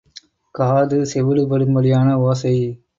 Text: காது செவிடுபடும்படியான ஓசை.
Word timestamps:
காது 0.55 0.99
செவிடுபடும்படியான 1.13 2.13
ஓசை. 2.21 2.55